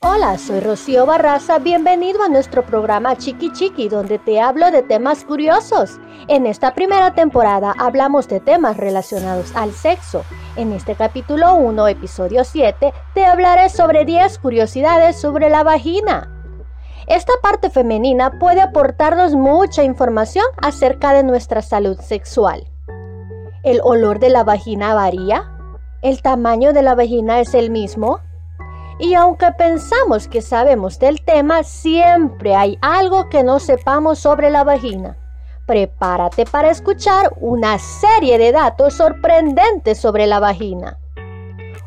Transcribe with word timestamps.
Hola, 0.00 0.36
soy 0.36 0.60
Rocío 0.60 1.06
Barraza, 1.06 1.58
bienvenido 1.58 2.22
a 2.22 2.28
nuestro 2.28 2.62
programa 2.64 3.16
Chiqui 3.16 3.50
Chiqui, 3.52 3.88
donde 3.88 4.18
te 4.18 4.38
hablo 4.38 4.70
de 4.70 4.82
temas 4.82 5.24
curiosos. 5.24 5.98
En 6.28 6.44
esta 6.44 6.74
primera 6.74 7.14
temporada 7.14 7.74
hablamos 7.78 8.28
de 8.28 8.38
temas 8.38 8.76
relacionados 8.76 9.56
al 9.56 9.72
sexo. 9.72 10.24
En 10.56 10.74
este 10.74 10.94
capítulo 10.94 11.54
1, 11.54 11.88
episodio 11.88 12.44
7, 12.44 12.92
te 13.14 13.24
hablaré 13.24 13.70
sobre 13.70 14.04
10 14.04 14.38
curiosidades 14.40 15.18
sobre 15.18 15.48
la 15.48 15.62
vagina. 15.62 16.30
Esta 17.06 17.32
parte 17.42 17.70
femenina 17.70 18.38
puede 18.38 18.60
aportarnos 18.60 19.34
mucha 19.34 19.84
información 19.84 20.44
acerca 20.60 21.14
de 21.14 21.22
nuestra 21.22 21.62
salud 21.62 21.98
sexual. 21.98 22.68
¿El 23.64 23.80
olor 23.82 24.18
de 24.18 24.28
la 24.28 24.44
vagina 24.44 24.92
varía? 24.92 25.50
¿El 26.02 26.20
tamaño 26.20 26.74
de 26.74 26.82
la 26.82 26.94
vagina 26.94 27.40
es 27.40 27.54
el 27.54 27.70
mismo? 27.70 28.20
Y 28.98 29.14
aunque 29.14 29.52
pensamos 29.52 30.26
que 30.26 30.42
sabemos 30.42 30.98
del 30.98 31.20
tema, 31.22 31.62
siempre 31.62 32.54
hay 32.56 32.78
algo 32.82 33.28
que 33.28 33.44
no 33.44 33.60
sepamos 33.60 34.18
sobre 34.18 34.50
la 34.50 34.64
vagina. 34.64 35.16
Prepárate 35.66 36.46
para 36.46 36.70
escuchar 36.70 37.32
una 37.40 37.78
serie 37.78 38.38
de 38.38 38.52
datos 38.52 38.94
sorprendentes 38.94 39.98
sobre 39.98 40.26
la 40.26 40.40
vagina. 40.40 40.98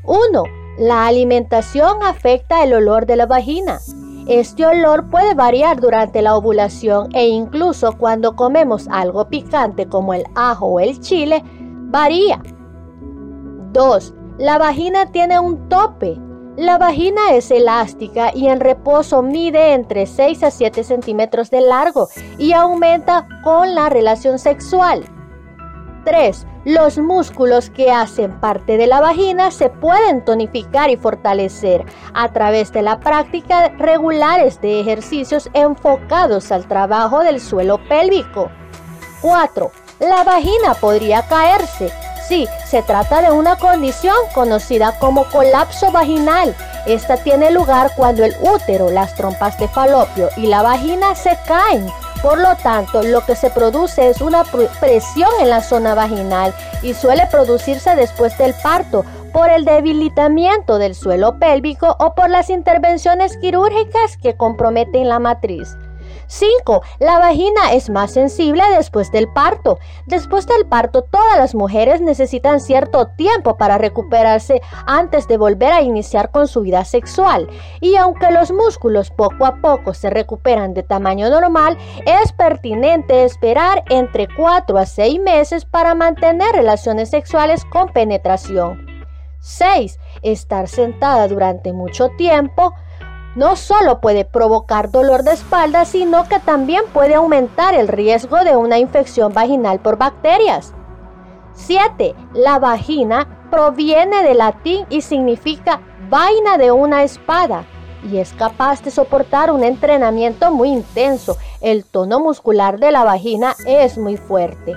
1. 0.04 0.44
La 0.77 1.08
alimentación 1.08 2.02
afecta 2.04 2.63
el 2.63 2.73
olor 2.73 3.05
de 3.05 3.16
la 3.16 3.26
vagina. 3.26 3.80
Este 4.27 4.66
olor 4.66 5.09
puede 5.09 5.34
variar 5.34 5.82
durante 5.82 6.21
la 6.21 6.35
ovulación 6.35 7.09
e 7.13 7.27
incluso 7.27 7.98
cuando 7.98 8.35
comemos 8.35 8.88
algo 8.90 9.27
picante 9.27 9.88
como 9.88 10.13
el 10.13 10.23
ajo 10.35 10.68
o 10.68 10.80
el 10.80 10.99
chile, 10.99 11.43
varía. 11.90 12.41
2. 13.73 14.13
La 14.38 14.57
vagina 14.57 15.12
tiene 15.12 15.40
un 15.40 15.68
tope. 15.68 16.18
La 16.58 16.78
vagina 16.78 17.32
es 17.32 17.50
elástica 17.50 18.32
y 18.36 18.48
en 18.50 18.60
reposo 18.60 19.22
mide 19.22 19.73
entre 19.73 20.05
6 20.05 20.44
a 20.44 20.52
7 20.52 20.84
centímetros 20.84 21.49
de 21.49 21.62
largo 21.62 22.10
y 22.38 22.52
aumenta 22.52 23.26
con 23.41 23.74
la 23.74 23.88
relación 23.88 24.38
sexual. 24.38 25.05
3. 26.04 26.46
Los 26.66 26.98
músculos 26.98 27.70
que 27.70 27.90
hacen 27.90 28.38
parte 28.41 28.76
de 28.76 28.85
la 28.85 28.99
vagina 28.99 29.49
se 29.49 29.70
pueden 29.70 30.26
tonificar 30.26 30.90
y 30.90 30.98
fortalecer 30.98 31.85
a 32.13 32.34
través 32.34 32.74
de 32.74 32.82
la 32.82 32.99
práctica 32.99 33.70
regulares 33.77 34.60
de 34.60 34.82
ejercicios 34.82 35.49
enfocados 35.54 36.52
al 36.52 36.68
trabajo 36.68 37.21
del 37.21 37.40
suelo 37.40 37.80
pélvico. 37.88 38.52
4. 39.21 39.71
La 40.02 40.24
vagina 40.26 40.74
podría 40.82 41.21
caerse 41.27 41.91
Sí, 42.32 42.48
se 42.65 42.82
trata 42.82 43.21
de 43.21 43.29
una 43.29 43.57
condición 43.57 44.15
conocida 44.34 44.98
como 44.99 45.26
colapso 45.26 45.91
vaginal. 45.91 46.55
Esta 46.85 47.18
tiene 47.18 47.51
lugar 47.51 47.91
cuando 47.98 48.24
el 48.24 48.34
útero, 48.40 48.90
las 48.90 49.15
trompas 49.15 49.57
de 49.60 49.68
falopio 49.68 50.29
y 50.37 50.46
la 50.46 50.62
vagina 50.62 51.13
se 51.13 51.37
caen. 51.46 51.87
Por 52.21 52.40
lo 52.40 52.55
tanto, 52.55 53.04
lo 53.04 53.26
que 53.26 53.35
se 53.35 53.49
produce 53.49 54.07
es 54.07 54.21
una 54.21 54.46
presión 54.79 55.29
en 55.41 55.49
la 55.49 55.62
zona 55.62 55.93
vaginal 55.93 56.55
y 56.82 56.93
suele 56.93 57.27
producirse 57.29 57.98
después 57.98 58.37
del 58.37 58.54
parto 58.54 59.04
por 59.34 59.49
el 59.49 59.65
debilitamiento 59.65 60.77
del 60.77 60.96
suelo 60.96 61.37
pélvico 61.37 61.98
o 61.99 62.15
por 62.15 62.29
las 62.29 62.49
intervenciones 62.49 63.35
quirúrgicas 63.35 64.16
que 64.16 64.38
comprometen 64.38 65.09
la 65.09 65.19
matriz. 65.19 65.75
5. 66.28 66.81
La 67.00 67.19
vagina 67.19 67.73
es 67.73 67.90
más 67.90 68.12
sensible 68.12 68.63
después 68.75 69.12
del 69.12 69.28
parto. 69.28 69.79
Después 70.06 70.47
del 70.47 70.66
parto, 70.66 71.03
todas 71.03 71.38
las 71.38 71.56
mujeres 71.56 72.01
necesitan 72.01 72.59
cierto 72.59 73.07
tiempo 73.07 73.57
para 73.57 73.78
recuperarse 73.78 74.62
antes 74.85 75.28
de 75.28 75.38
volver 75.38 75.73
a 75.73 75.81
iniciar 75.81 76.31
con 76.31 76.47
su 76.47 76.62
vida 76.62 76.85
sexual. 76.85 77.50
Y 77.79 77.95
aunque 77.95 78.31
los 78.31 78.51
músculos 78.51 79.12
poco 79.12 79.45
a 79.45 79.56
poco 79.62 79.94
se 79.94 80.09
recuperan 80.09 80.73
de 80.73 80.84
tamaño 80.84 81.29
normal, 81.29 81.78
es 82.06 82.31
pertinente 82.31 83.25
esperar 83.25 83.84
entre 83.90 84.28
4 84.35 84.78
a 84.78 84.85
6 84.85 85.19
meses 85.19 85.66
para 85.66 85.96
mantener 85.96 86.53
relaciones 86.53 87.09
sexuales 87.09 87.66
con 87.66 87.90
penetración. 87.90 88.86
6. 89.40 90.00
Estar 90.22 90.68
sentada 90.68 91.28
durante 91.28 91.74
mucho 91.74 92.09
tiempo 92.09 92.74
no 93.36 93.56
solo 93.56 94.02
puede 94.02 94.25
provocar 94.25 94.92
dolor 94.92 95.24
de 95.24 95.34
espalda, 95.34 95.86
sino 95.86 96.28
que 96.28 96.40
también 96.40 96.84
puede 96.94 97.16
aumentar 97.16 97.74
el 97.74 97.88
riesgo 97.88 98.44
de 98.44 98.56
una 98.56 98.78
infección 98.78 99.34
vaginal 99.34 99.80
por 99.80 99.97
bacterias. 99.97 100.74
7. 101.53 102.16
La 102.34 102.59
vagina 102.59 103.47
proviene 103.50 104.24
del 104.24 104.40
latín 104.40 104.86
y 104.90 105.02
significa 105.02 105.81
vaina 106.09 106.58
de 106.58 106.72
una 106.72 107.03
espada 107.03 107.66
y 108.03 108.18
es 108.18 108.34
capaz 108.34 108.84
de 108.84 108.92
soportar 108.92 109.52
un 109.52 109.63
entrenamiento 109.63 110.52
muy 110.52 110.69
intenso. 110.69 111.38
El 111.62 111.86
tono 111.86 112.19
muscular 112.19 112.80
de 112.80 112.92
la 112.92 113.03
vagina 113.03 113.56
es 113.66 113.98
muy 113.98 114.18
fuerte. 114.18 114.75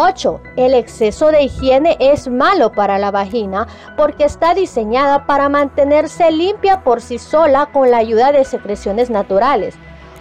8. 0.00 0.40
El 0.54 0.74
exceso 0.74 1.32
de 1.32 1.42
higiene 1.42 1.96
es 1.98 2.28
malo 2.28 2.70
para 2.70 2.98
la 2.98 3.10
vagina 3.10 3.66
porque 3.96 4.24
está 4.24 4.54
diseñada 4.54 5.26
para 5.26 5.48
mantenerse 5.48 6.30
limpia 6.30 6.84
por 6.84 7.00
sí 7.00 7.18
sola 7.18 7.66
con 7.72 7.90
la 7.90 7.96
ayuda 7.96 8.30
de 8.30 8.44
secreciones 8.44 9.10
naturales. 9.10 9.74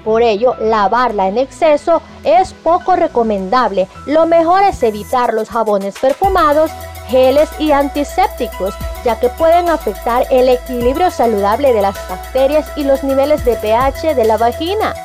Por 0.03 0.23
ello, 0.23 0.55
lavarla 0.59 1.27
en 1.27 1.37
exceso 1.37 2.01
es 2.23 2.53
poco 2.53 2.95
recomendable. 2.95 3.87
Lo 4.07 4.25
mejor 4.25 4.63
es 4.63 4.81
evitar 4.81 5.35
los 5.35 5.47
jabones 5.47 5.99
perfumados, 5.99 6.71
geles 7.07 7.47
y 7.59 7.71
antisépticos, 7.71 8.73
ya 9.05 9.19
que 9.19 9.29
pueden 9.29 9.69
afectar 9.69 10.25
el 10.31 10.49
equilibrio 10.49 11.11
saludable 11.11 11.71
de 11.71 11.81
las 11.83 11.95
bacterias 12.09 12.67
y 12.77 12.83
los 12.83 13.03
niveles 13.03 13.45
de 13.45 13.55
pH 13.57 14.16
de 14.16 14.23
la 14.23 14.37
vagina. 14.37 14.95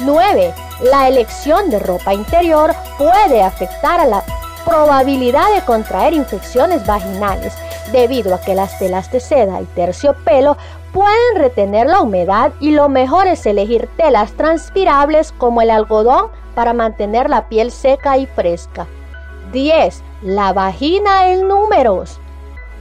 9. 0.00 0.52
La 0.82 1.06
elección 1.06 1.70
de 1.70 1.78
ropa 1.78 2.12
interior 2.12 2.74
puede 3.00 3.42
afectar 3.42 3.98
a 3.98 4.04
la 4.04 4.22
probabilidad 4.66 5.54
de 5.54 5.64
contraer 5.64 6.12
infecciones 6.12 6.86
vaginales 6.86 7.54
debido 7.92 8.34
a 8.34 8.40
que 8.42 8.54
las 8.54 8.78
telas 8.78 9.10
de 9.10 9.20
seda 9.20 9.58
y 9.62 9.64
terciopelo 9.64 10.58
pueden 10.92 11.36
retener 11.36 11.86
la 11.86 12.02
humedad 12.02 12.52
y 12.60 12.72
lo 12.72 12.90
mejor 12.90 13.26
es 13.26 13.46
elegir 13.46 13.88
telas 13.96 14.32
transpirables 14.32 15.32
como 15.32 15.62
el 15.62 15.70
algodón 15.70 16.26
para 16.54 16.74
mantener 16.74 17.30
la 17.30 17.48
piel 17.48 17.72
seca 17.72 18.18
y 18.18 18.26
fresca. 18.26 18.86
10. 19.50 20.02
La 20.20 20.52
vagina 20.52 21.30
en 21.30 21.48
números. 21.48 22.20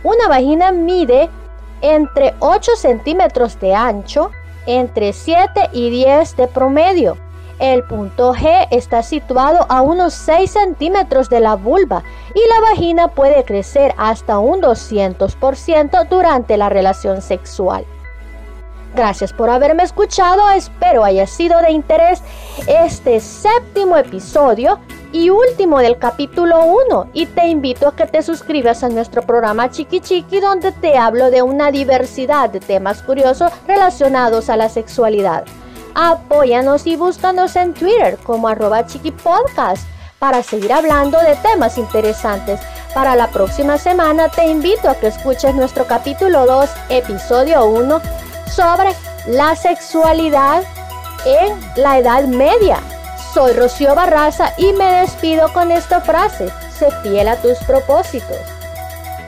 Una 0.03 0.27
vagina 0.27 0.73
mide 0.73 1.29
entre 1.79 2.33
8 2.39 2.71
centímetros 2.75 3.57
de 3.61 3.73
ancho, 3.73 4.31
entre 4.65 5.13
7 5.13 5.69
y 5.71 5.89
10 5.89 6.35
de 6.35 6.47
promedio 6.47 7.28
el 7.59 7.83
punto 7.83 8.33
G 8.33 8.67
está 8.71 9.03
situado 9.03 9.65
a 9.69 9.81
unos 9.81 10.13
6 10.13 10.49
centímetros 10.49 11.29
de 11.29 11.39
la 11.39 11.55
vulva 11.55 12.03
y 12.33 12.39
la 12.49 12.69
vagina 12.69 13.09
puede 13.09 13.43
crecer 13.43 13.93
hasta 13.97 14.39
un 14.39 14.61
200% 14.61 16.07
durante 16.07 16.57
la 16.57 16.69
relación 16.69 17.21
sexual. 17.21 17.85
Gracias 18.95 19.33
por 19.33 19.49
haberme 19.49 19.83
escuchado, 19.83 20.49
espero 20.49 21.03
haya 21.03 21.27
sido 21.27 21.61
de 21.61 21.71
interés 21.71 22.23
este 22.67 23.19
séptimo 23.19 23.95
episodio 23.97 24.79
y 25.11 25.29
último 25.29 25.79
del 25.79 25.97
capítulo 25.97 26.65
1 26.65 27.09
y 27.13 27.27
te 27.27 27.47
invito 27.47 27.87
a 27.87 27.95
que 27.95 28.07
te 28.07 28.23
suscribas 28.23 28.83
a 28.83 28.89
nuestro 28.89 29.21
programa 29.21 29.69
Chiqui 29.69 29.99
Chiqui 29.99 30.39
donde 30.39 30.71
te 30.71 30.97
hablo 30.97 31.29
de 31.29 31.43
una 31.43 31.71
diversidad 31.71 32.49
de 32.49 32.59
temas 32.59 33.03
curiosos 33.03 33.51
relacionados 33.67 34.49
a 34.49 34.57
la 34.57 34.69
sexualidad. 34.69 35.45
Apóyanos 36.01 36.87
y 36.87 36.95
búscanos 36.95 37.57
en 37.57 37.73
Twitter 37.73 38.17
como 38.23 38.47
arroba 38.47 38.85
chiquipodcast 38.85 39.85
para 40.17 40.41
seguir 40.41 40.71
hablando 40.71 41.19
de 41.19 41.35
temas 41.35 41.77
interesantes. 41.77 42.61
Para 42.93 43.17
la 43.17 43.27
próxima 43.27 43.77
semana 43.77 44.29
te 44.29 44.45
invito 44.45 44.89
a 44.89 44.95
que 44.95 45.07
escuches 45.07 45.53
nuestro 45.55 45.85
capítulo 45.87 46.45
2, 46.45 46.69
episodio 46.87 47.65
1, 47.65 47.99
sobre 48.49 48.95
la 49.27 49.57
sexualidad 49.57 50.63
en 51.25 51.59
la 51.75 51.97
Edad 51.99 52.23
Media. 52.23 52.79
Soy 53.33 53.51
Rocío 53.51 53.93
Barraza 53.93 54.53
y 54.57 54.71
me 54.71 55.01
despido 55.01 55.51
con 55.51 55.69
esta 55.69 55.99
frase, 55.99 56.49
sé 56.77 56.91
fiel 57.03 57.27
a 57.27 57.35
tus 57.41 57.57
propósitos. 57.67 58.58